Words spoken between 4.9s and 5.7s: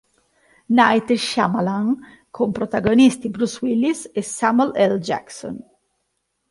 L. Jackson.